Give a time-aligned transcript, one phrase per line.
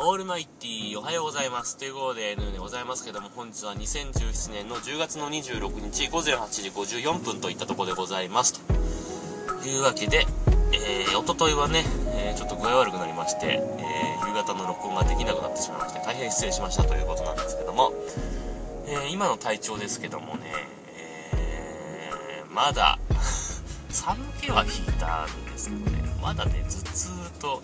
[0.00, 1.76] オールマイティーおはようございます。
[1.76, 8.60] ということで、N でございますけども、本日は2017年の10月の26日午前8時54分といったところでございます。
[8.60, 10.24] というわけで、
[10.72, 11.82] えー、おとといはね、
[12.14, 17.92] えー、ちょっと具合悪くなりまして、えー、夕方の録音ができなくなってしまいまして、大変失礼しましたということなんですけども、
[18.86, 20.42] えー、今の体調ですけどもね、
[21.32, 23.00] えー、まだ
[23.90, 27.08] 寒気は引いたんですけどね、まだね、頭痛
[27.40, 27.62] と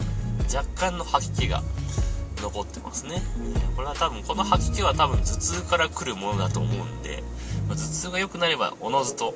[0.52, 1.62] 若干の吐き気が
[2.44, 3.22] 残ってますね。
[3.74, 7.22] これは多分、この吐き気は多分頭痛から来るものだと思うんで、
[7.68, 9.34] ま、頭痛が良くなればおのずと、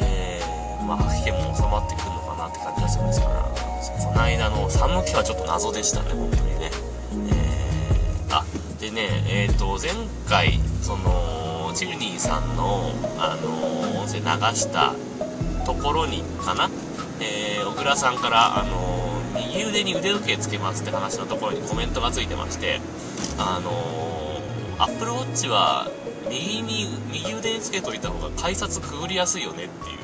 [0.00, 6.70] えー、まあ、吐き気も収まってくるのかなって感じがするんですから、この間の寒気はちょっと謎でしたね、本当にね。
[7.30, 8.44] えー、あ、
[8.80, 9.92] でね、えっ、ー、と、前
[10.28, 14.94] 回、その、チルニーさんの、あの音声流した
[15.64, 16.68] ところにかな、
[17.20, 18.97] えー、小倉さんから、あの
[19.34, 22.80] 右腕に腕時計つけますって話のところにコメントがついてまして、
[23.38, 25.90] あのー、Apple Watch は
[26.28, 29.94] 右に、右腕につけといた方が改札くぐりやすいよねってい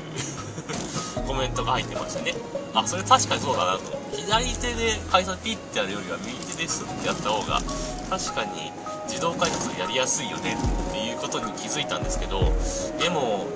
[1.23, 2.35] う コメントが入ってましてね。
[2.73, 3.81] あ、それ確かにそうだなと。
[4.15, 7.61] 左手で改札ピッてやるよりは右手ですってやった方が、
[8.09, 8.71] 確かに
[9.07, 10.57] 自動改札やりやすいよね
[10.89, 12.53] っていうことに気づいたんですけど、
[12.99, 13.47] でも、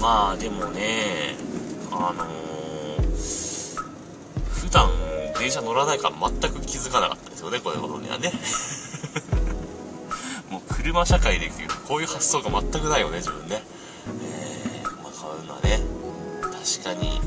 [0.00, 1.36] まあでもね、
[1.90, 3.82] あのー、
[4.50, 4.90] 普段
[5.48, 8.30] 電車乗らないから全く気づかなかったですよね、こういうことにはね。
[10.50, 11.50] もう車社会で
[11.88, 13.62] こういう発想が全くないよね、自分ね。
[14.22, 15.80] えー、まあ、買うのはね、
[16.42, 17.22] 確かに、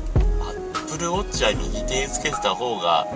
[0.72, 3.08] Apple Watch は右手につけてた方が、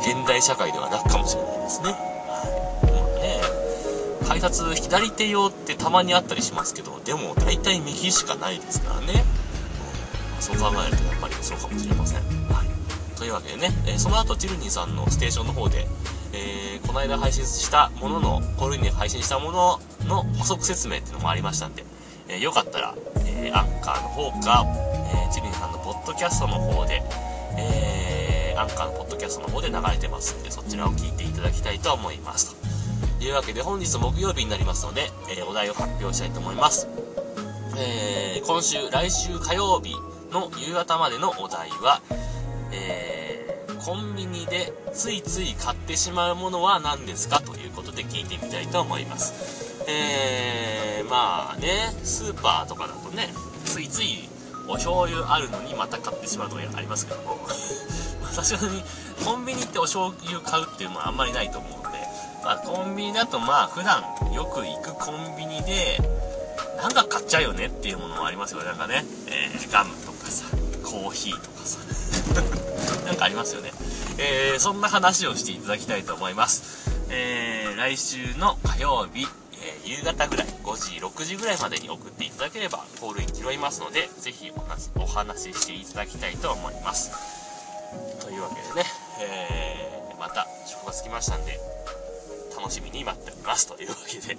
[0.00, 1.90] 現代社会では楽かもしれないですね。
[1.90, 2.90] はい。
[2.90, 3.40] まあね、
[4.26, 9.24] 改札左手用ってたまにあったりしますけど、でも大体右しかないですからね。
[10.36, 12.18] うん、そう考えるとやっぱりそうかもしれません。
[12.52, 12.67] はい。
[13.18, 15.88] というわけでね、えー、その後、チルニーさんのステーションの方で、
[16.32, 21.84] えー、この間配信したものの、コールインで配信したものの補足説明っていうのもありましたんで、
[22.28, 22.94] えー、よかったら、
[23.26, 24.64] えアンカーの方か、
[25.12, 27.02] えチルニーさんのポッドキャストの方で、
[27.56, 32.54] えアンカーのポッドキャストの方で流れてますんで、そちらを聞いていただきたいと思います。
[33.18, 36.86] というわけで、本日木曜日になりますので、えお題を発表したいと思います。
[37.76, 39.94] えー今週、来週火曜日
[40.32, 42.00] の夕方までのお題は、
[42.72, 49.84] えー、コンビニでついつい買ってしまうものは何ですかということで聞いてみたいと思います。
[49.88, 53.28] えー、まあね、スーパーとかだとね、
[53.64, 54.28] ついつい
[54.68, 57.38] お醤油あるのにまた買ってしまうとかありますけども、
[58.30, 58.82] さすがに
[59.24, 61.88] コンビニってお醤油買うっていうのはあんまりないと思うんで、
[62.44, 64.02] まあコンビニだとまあ普段
[64.34, 65.98] よく行くコンビニで、
[66.76, 68.62] なんか買っちゃうよねっていうものもありますよ。
[68.62, 70.44] なんかね、えー、ガムとかさ、
[70.98, 71.78] コーヒーとかさ、
[73.06, 73.72] なんかありますよね。
[74.18, 76.90] えー、そんな話をしていただきたいと思います。
[77.08, 79.28] えー、来週の火曜日、
[79.62, 84.52] えー、夕方ぐらい、5時、6時ぐらいまでに送っていただければ、コールイン拾いますので、ぜひ
[84.96, 87.12] お話ししていただきたいと思います。
[88.20, 88.84] というわけでね、
[89.20, 91.60] えー、また職がつきましたんで、
[92.56, 93.68] 楽しみに待っております。
[93.68, 94.36] というわけで、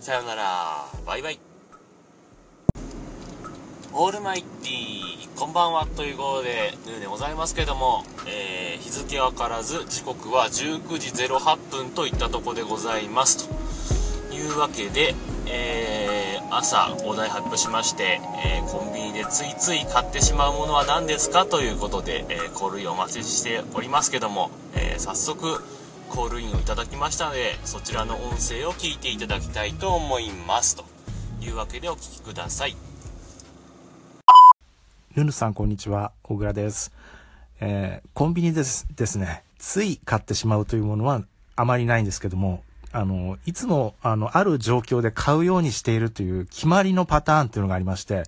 [0.00, 1.49] さよなら、バイバイ。
[3.92, 13.48] オールマイティー、こんばんはということで、ヌーでございますけども、えー、日付は変わらず、時刻は19時08分といったとこでございます。
[14.28, 25.64] というわけで、えー、朝お題発表しまして、えー、コンビニでついつい買ってしまうものは何ですかということで、えー、コールインお待ちしておりますけども、え早速、
[26.10, 30.76] コールインをいただきましたので、そちらの音声を聞いていただきたいと思います。
[30.76, 30.84] と
[31.42, 32.89] いうわけでお聴きください。
[35.20, 36.92] ヌヌさんこんにちは、小倉です。
[37.60, 41.22] えー、コンビニですですね、つい買ってしまうというものは
[41.56, 48.22] あまりないんですけども、あの、いつも、あの、ある状況で買うようにしているという決まりのパターンっていうのがありまして、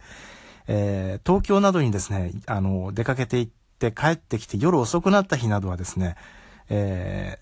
[0.69, 6.17] えー、東京などにですね、あの、出かけて行って帰ってきて夜遅くなった日などはですね、
[6.69, 7.39] え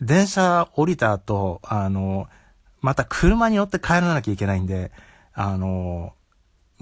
[0.00, 2.26] ー、電車降りた後、あの、
[2.80, 4.90] また車に乗って帰らなきゃいけないんで、
[5.32, 6.14] あの、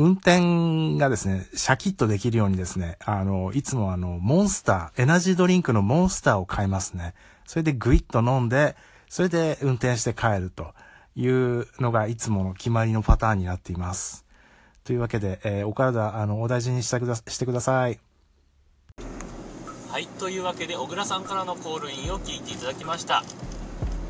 [0.01, 7.13] 運転がですね、シャキッとできるようにですね、あの、いつもあの、モンスター、エナジードリンクのモンスターを買いますね。
[7.47, 8.77] それでグイッと飲んで、
[9.11, 10.73] それで運転して帰ると
[11.17, 14.25] いうのがいつもの決まりのパターンになっています。
[14.85, 18.01] というわけで、えー、お体、あの、お大事にしてくだしてください。
[19.91, 23.23] はい、というわけで、小倉さんからのコールインを聞いていただきました。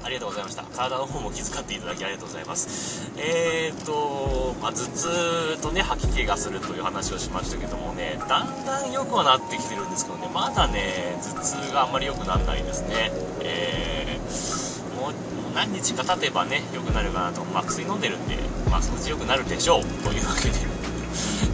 [0.03, 0.63] ありがとうございました。
[0.65, 3.11] 体の方も気遣っていただきありがとうございます。
[3.17, 13.13] えーと、まあ、頭痛とね、吐き気がするという話をしましたけどもね、だんだん良くはなってきてるんですけどね、まだね、頭痛があんまり良くならないですね。
[13.41, 18.37] えー、何日か経てばね良くなるかなと、まあ、薬飲んでるんで、
[18.71, 20.55] まあ、そのうち良くなるでしょうというわけで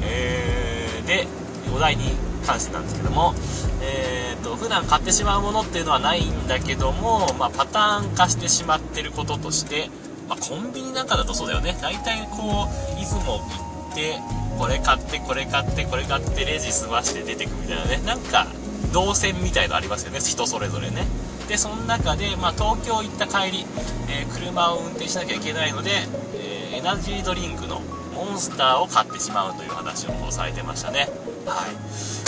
[0.03, 1.27] えー、で
[1.75, 2.13] お題に
[2.47, 3.35] 関してなんですけども
[3.83, 9.89] えーと普段買ってしまうものっていうのはないんだけども、まあ、パターン化してしまってることとして、
[10.29, 11.77] まあ、コンビニなんかだとそうだよね。
[11.81, 14.19] 大体こういつも行って
[14.59, 18.01] これ買ってこれ買ってこれ買ってレジ済まして出てくみたいなね。
[18.05, 18.47] なんか
[18.93, 20.21] 動線みたいのありますよね。
[20.21, 21.07] 人それぞれね。
[21.49, 23.67] でその中で、まあ、東京行った帰り、
[24.09, 25.91] えー車を運転しなきゃいけないので、
[26.35, 27.81] えーエナジードリンクの
[28.15, 31.09] モンスターを買ってしまうという話をされてましたね。
[31.47, 31.71] はい。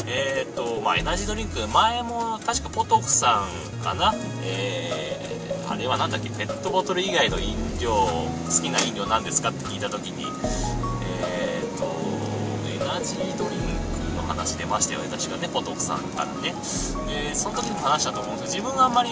[0.07, 3.45] えー、っとまあエナジードリンク前も確かポトフさ
[3.81, 4.15] んかな？
[4.45, 5.29] えー
[5.71, 6.31] あれは何だっけ？
[6.31, 8.31] ペットボトル以外の飲料好
[8.63, 10.25] きな飲料なんですかって聞いた時に
[11.21, 11.85] えー、っと
[12.73, 15.09] エナジードリンクの話出ましたよね。
[15.11, 16.55] 確かねポトフさんからね。
[17.07, 19.11] でその時にも話したと思うんですけど自分はあんまり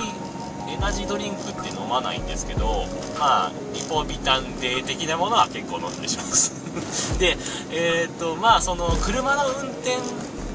[0.77, 2.85] エナジードリンクって飲まないんですけど
[3.19, 6.57] まあリポビタンデー的なものは結構飲んでしまいます。
[7.19, 7.37] で
[7.71, 9.97] えーっとまあその車の運転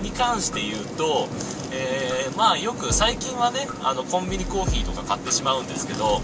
[0.04, 1.28] に関して言うと、
[1.72, 6.22] えーまあよく最近はねあのコンビニコーヒーとか買ってしまうんですけど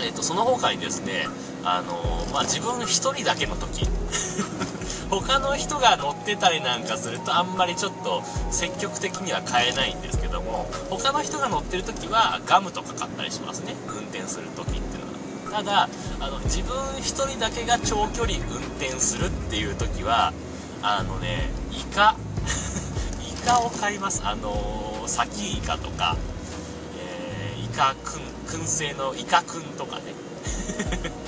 [0.00, 1.28] えー、とその他にですね、
[1.62, 3.86] あのまあ、自分一人だけの時。
[5.34, 8.22] 他の人が乗ってたりなんかするとあんまりちょっと
[8.52, 13.74] 積極的には買えないんですけども他の人が乗ってる時はガムとか買ったりしますね。
[13.88, 15.12] 運転する時っていうの
[15.56, 15.58] は。
[15.58, 15.88] ただ
[16.20, 20.32] あの自分一人だけが長距離運転するっていう時は
[20.82, 22.14] あのねイカ
[23.28, 24.22] イカを買います。
[24.24, 26.16] あのー、サキイカとか
[26.96, 30.14] えーイカくん燻製のイカくんとかね。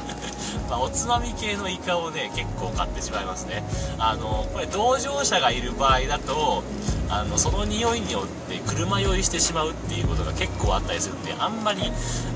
[0.69, 3.63] まあ、おつまみ系のイカをね結構買ってしまいますね。
[3.99, 6.63] あのこれ同乗者がいる場合だと
[7.09, 11.83] あのその匂いによって車酔いしてしまうっていうことが結構あったりするんであんまり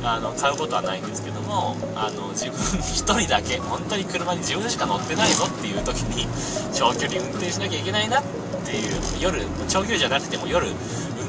[0.04, 6.26] あの買うことはないんですけどもあの自分一人だけ本当に車に自分しか乗ってないぞっていう時に
[6.72, 8.22] 長距離運転しなきゃいけないなっ
[8.64, 10.72] ていう夜長距離じゃなくても夜運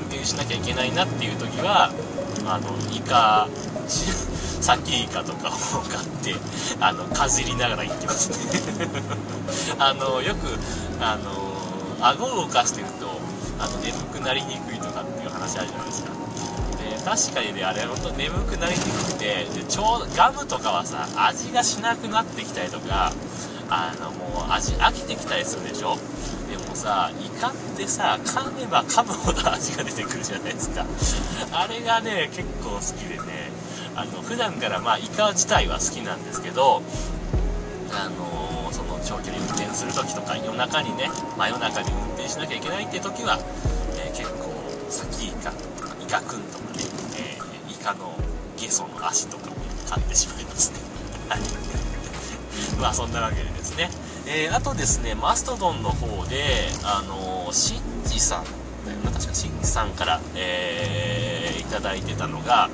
[0.10, 1.92] 転しなきゃいけないなっていう時は
[2.54, 3.48] あのイカ
[3.88, 5.52] サキイカとかを
[5.88, 6.36] 買って
[6.82, 8.90] あのかじりながら行ってますね。
[9.80, 10.60] あのよく
[11.00, 13.08] あの顎を動かしてると
[13.58, 16.10] あの眠くなりにくいとかっていう話あるじゃないですか。
[16.78, 23.14] で確かにねあれ本当眠くなりにくくてでちょうどガムとかはさ味がしなくなってきたりとか
[23.74, 25.96] あのもう味飽きてきたりするでしょ？
[26.52, 30.86] でもさイカってさ噛めば噛むほど味が出てくるじゃないですか。
[31.54, 33.50] あれがね結構好きでね。
[33.96, 36.82] あの普段からまあイカ自体は好きなんですけど
[37.92, 43.38] あのその長距離運転する時とか夜中にね真夜中に運転しなきゃいけないって時は、
[44.06, 44.52] えー結構
[44.90, 46.84] サキイカとかイカくんとかね、
[47.18, 48.14] えーイカの
[48.58, 49.56] ゲソの足とかも
[49.90, 50.80] 買ってしまいますね。
[52.80, 53.90] まあそんなわけでですね、
[54.28, 58.44] えーあとですねマストドンの方であのシンジさん
[59.14, 62.70] 確かシンジさんから、えーいただいてたのが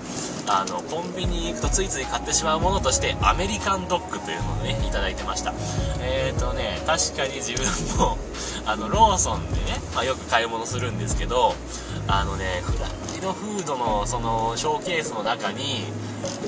[0.47, 5.53] あのコンビニに行くとついつい買ってしまうものとしてアメリカンドッグというのをねいただいてました。
[6.01, 8.17] えーとね確かに自分も
[8.65, 9.59] あのローソンでね、
[9.93, 11.53] まあ、よく買い物するんですけど
[12.07, 15.83] あのねフライドフードのそのショーケースの中に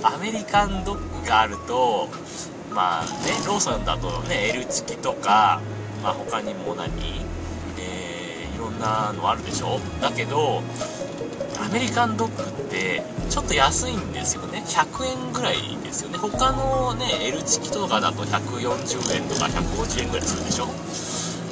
[0.01, 2.09] アメリカンドッグがあると
[2.73, 3.09] まあね
[3.45, 5.61] ローソンだとね L チキとか、
[6.03, 6.91] まあ、他にも何？
[7.79, 9.79] えーいろんなのあるでしょ？
[10.01, 10.61] だけど
[11.59, 14.63] アメリカンドッグってちょっと安いんですよね。
[14.65, 16.17] 100円ぐらいですよね。
[16.17, 20.67] 他のね L チキとかだと140円とか150円ぐらいするでしょ？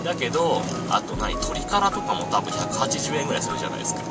[0.03, 1.33] だけどあと何？
[1.35, 4.01] 鶏からとかも多分180円ぐらいするじゃないですか。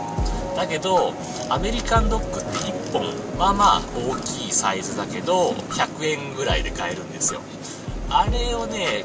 [0.56, 1.14] だけど
[1.50, 2.75] アメリカンドッグって1本
[3.38, 7.40] まあまあ大きいサイズだけど100円ぐらいで買えるんですよ。
[8.08, 9.04] あれをね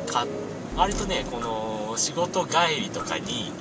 [0.75, 3.51] 割とねこの仕事帰りとかに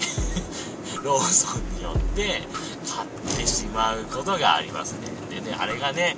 [1.03, 2.43] ローソンによって
[2.95, 5.09] 買ってしまうことがありますね。
[5.31, 6.17] でねあれがね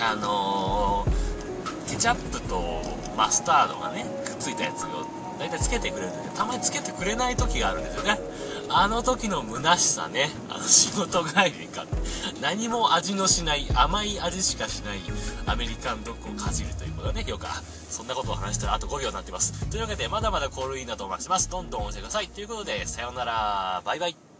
[0.00, 1.20] あのー
[1.90, 2.80] ケチャップと
[3.16, 8.20] マスタードがねくっついたやつを大体つけてくれるんだけどたまにつけてくれない時があるんですよね。
[8.68, 10.28] あの時の虚しさね。
[10.50, 11.86] あの仕事帰りか。
[12.42, 14.98] 何も味のしない甘い味しかしない
[15.46, 17.24] アメリカンドッグをかじるということはね。
[17.26, 17.46] よく
[17.88, 19.68] そんなことを話したらあと5秒になってます。
[19.70, 21.48] というわけでまだまだコールインだとお待ちします。
[21.48, 22.28] どんどん押してください。
[22.28, 23.82] ということでさようなら。
[23.82, 24.20] バイバイ。